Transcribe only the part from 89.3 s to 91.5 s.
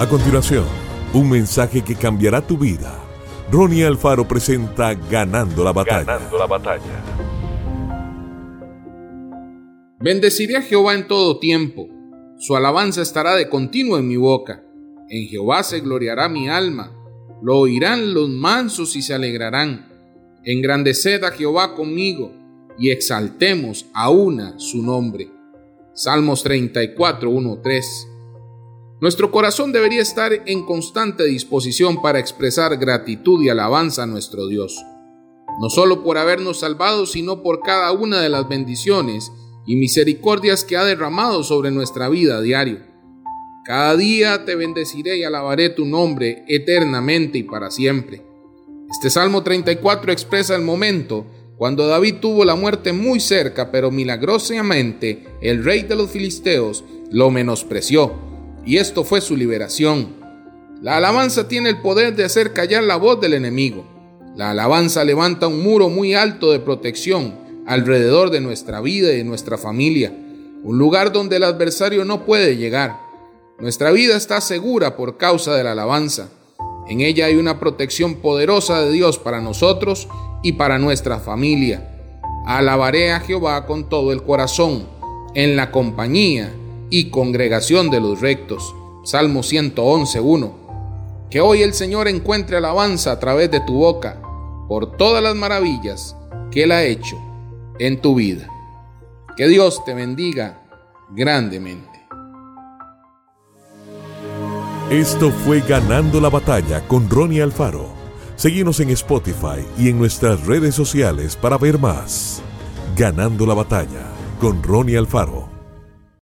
111.1. Que